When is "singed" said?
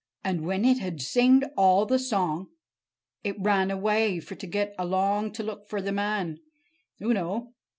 0.99-1.45